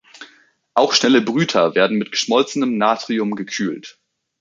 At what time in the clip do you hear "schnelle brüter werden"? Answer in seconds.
0.95-1.95